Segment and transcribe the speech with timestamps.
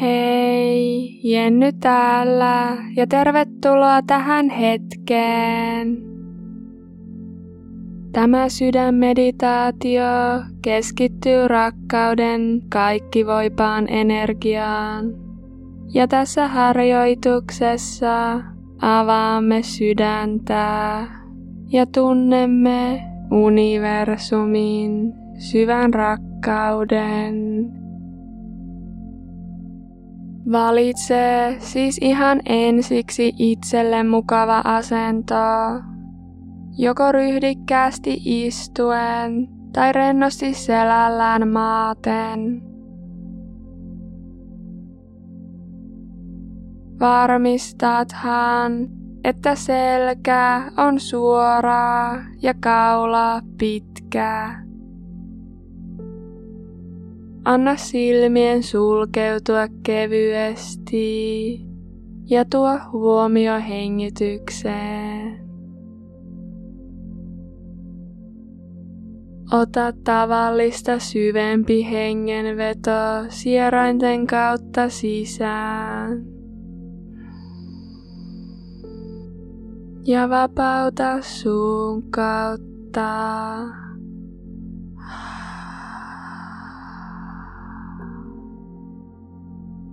[0.00, 5.96] Hei, Jenny täällä ja tervetuloa tähän hetkeen.
[8.12, 10.02] Tämä sydänmeditaatio
[10.62, 15.04] keskittyy rakkauden kaikkivoipaan energiaan.
[15.94, 18.40] Ja tässä harjoituksessa
[18.80, 21.06] avaamme sydäntä
[21.72, 23.00] ja tunnemme
[23.30, 27.34] universumin syvän rakkauden
[30.52, 35.34] Valitse siis ihan ensiksi itselle mukava asento,
[36.78, 42.62] joko ryhdikkäästi istuen tai rennosti selällään maaten.
[47.00, 48.72] Varmistathan,
[49.24, 54.64] että selkä on suoraa ja kaula pitkä.
[57.44, 61.60] Anna silmien sulkeutua kevyesti
[62.30, 65.44] ja tuo huomio hengitykseen.
[69.52, 72.90] Ota tavallista syvempi hengenveto
[73.28, 76.24] sierainten kautta sisään.
[80.06, 83.83] Ja vapauta suun kautta.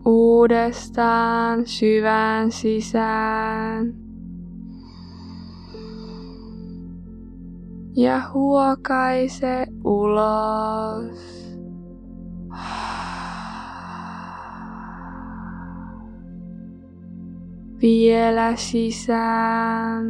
[0.06, 3.94] Uudestaan syvään sisään.
[7.96, 11.32] Ja huokaise ulos.
[17.82, 20.06] Vielä sisään.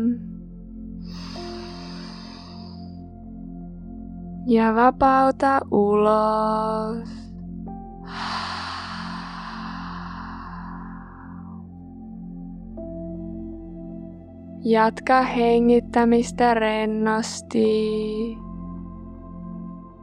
[4.48, 7.21] Ja vapauta ulos.
[14.64, 18.38] Jatka hengittämistä rennosti.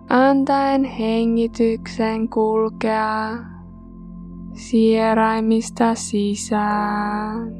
[0.09, 3.37] Antaen hengityksen kulkea
[4.53, 7.55] sieraimista sisään.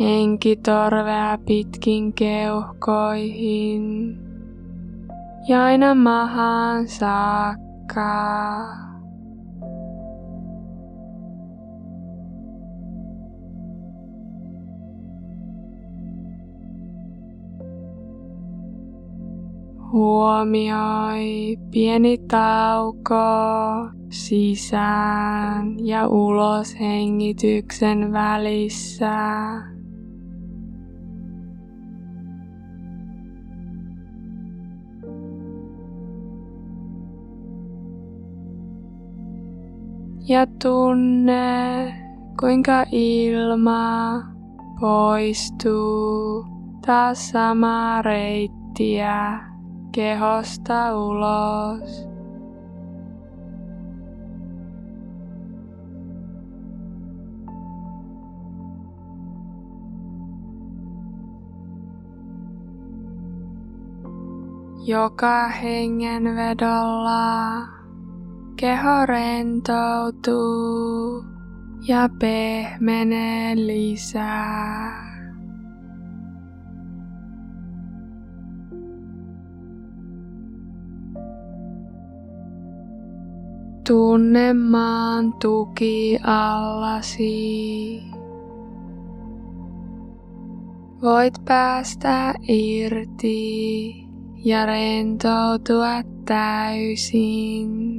[0.00, 3.82] Henkitorvea pitkin keuhkoihin
[5.48, 8.08] ja aina mahaan saakka.
[19.92, 23.14] Huomioi pieni tauko
[24.10, 29.12] sisään ja ulos hengityksen välissä.
[40.28, 41.94] Ja tunne,
[42.40, 44.22] kuinka ilma
[44.80, 46.46] poistuu
[46.86, 49.47] taas samaa reittiä
[49.98, 52.06] kehosta ulos.
[64.86, 67.66] Joka hengenvedolla
[68.56, 71.24] keho rentoutuu
[71.88, 75.07] ja pehmenee lisää.
[83.88, 88.02] Tunne maan tuki allasi.
[91.02, 94.06] Voit päästä irti
[94.44, 97.97] ja rentoutua täysin.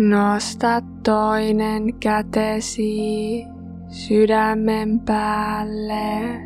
[0.00, 3.44] Nosta toinen kätesi
[3.88, 6.40] sydämen päälle.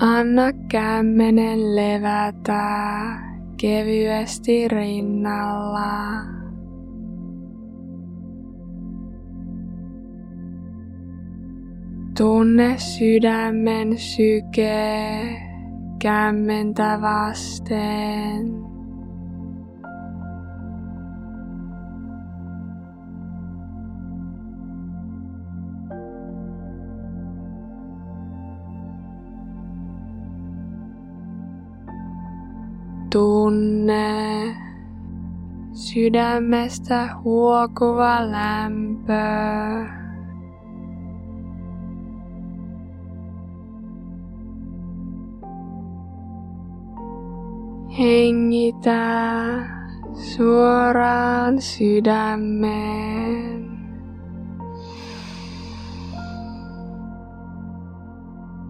[0.00, 2.62] Anna kämmenen levätä
[3.56, 6.24] kevyesti rinnalla.
[12.18, 15.08] Tunne sydämen syke
[15.98, 18.67] kämmentä vasten.
[33.10, 34.54] Tunne
[35.78, 39.12] Sydämestä huokuva lämpö.
[47.98, 48.98] Hengitä
[50.14, 52.88] suoraan sydämeen.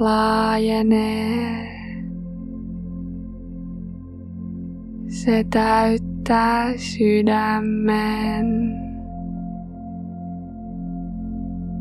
[0.00, 1.67] laajenee.
[5.28, 8.46] Se täyttää sydämen.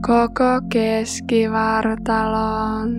[0.08, 2.90] Koko keskivartalon.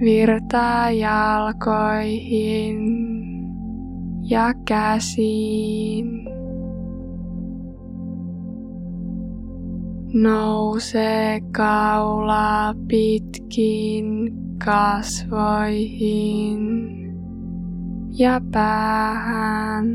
[0.00, 2.78] Virtaa jalkoihin
[4.22, 6.33] ja käsiin.
[10.14, 14.32] Nousee kaula pitkin
[14.64, 16.24] kasvoihin
[18.18, 19.86] ja päähän.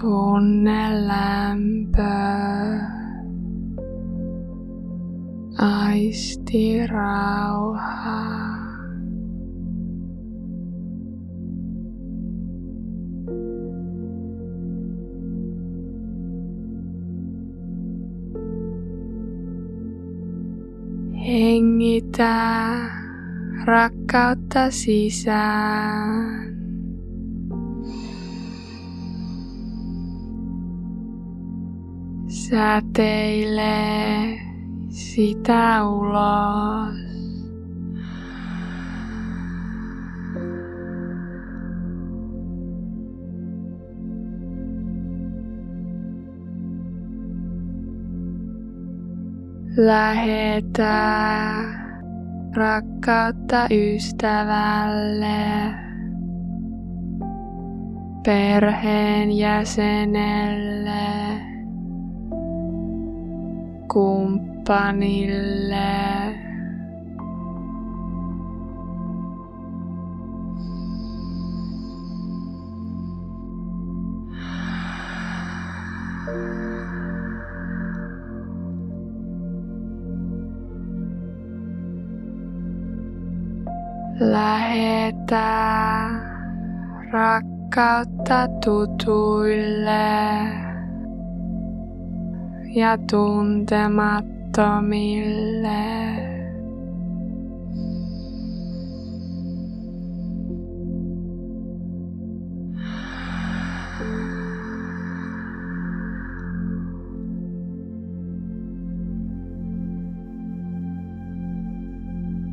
[0.00, 2.80] Tunne lämpöä.
[5.58, 8.51] Aisti rauhaa.
[21.32, 22.36] Hengitä
[23.64, 26.52] rakkautta sisään.
[32.28, 33.60] Säteilee
[34.88, 36.51] sitä ulos.
[49.76, 51.24] Lähetä
[52.56, 55.34] rakkautta ystävälle,
[58.24, 60.92] perheen jäsenelle,
[63.92, 65.62] kumppanille
[85.32, 86.10] Lähetä
[87.12, 90.08] rakkautta tutuille
[92.74, 95.72] ja tuntemat tuntemattomille.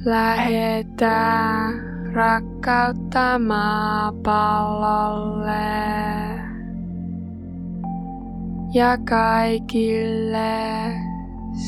[0.06, 5.54] Lähetä rakkautta maapallolle
[8.74, 10.94] ja kaikille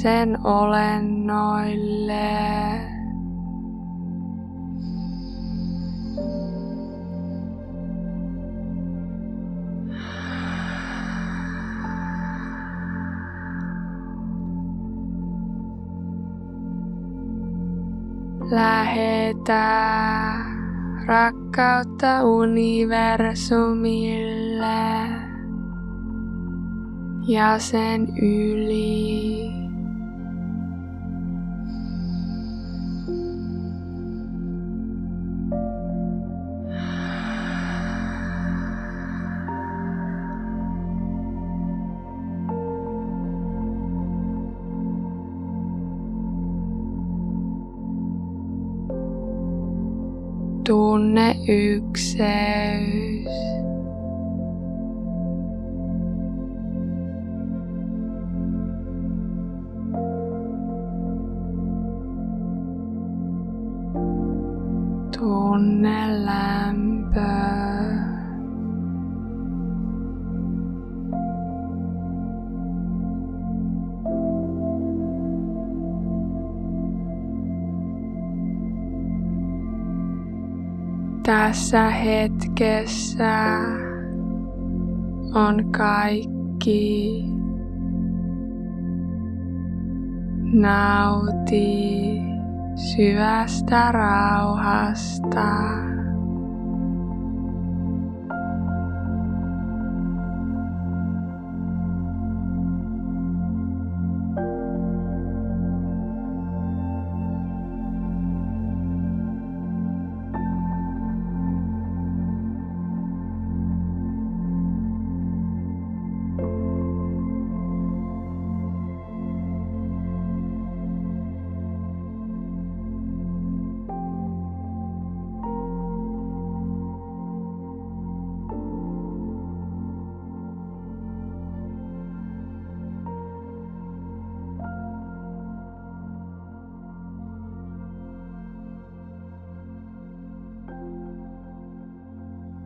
[0.01, 2.21] sen olennoille.
[18.51, 19.63] Lähetä
[21.05, 25.07] rakkautta universumille
[27.27, 29.40] ja sen yli.
[50.71, 53.27] Tunne ykseys.
[65.11, 68.00] Tunne lämpö.
[81.31, 83.57] Tässä hetkessä
[85.33, 87.23] on kaikki.
[90.53, 92.21] Nauti
[92.75, 95.47] syvästä rauhasta.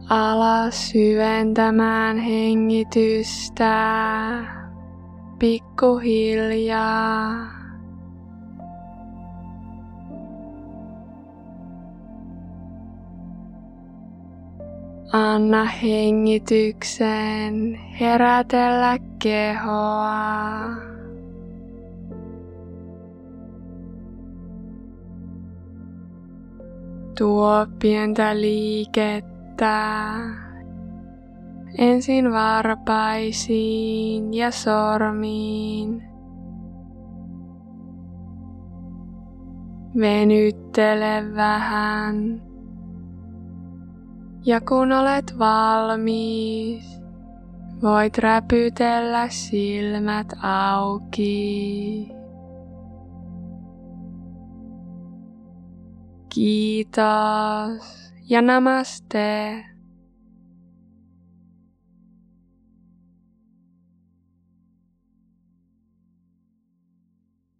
[0.09, 3.75] Alas syventämään hengitystä
[5.39, 6.85] pikkuhiljaa.
[15.13, 17.05] Anna hengityksen
[17.99, 20.15] herätellä kehoa.
[27.17, 30.13] Tuo pientä liikettä että
[31.77, 33.53] ensin varpaisiin
[34.33, 36.03] ja sormiin.
[39.99, 42.41] Venyttele vähän.
[44.45, 47.01] Ja kun olet valmis,
[47.81, 52.11] voit räpytellä silmät auki.
[56.29, 59.74] Kiitos ja namaste.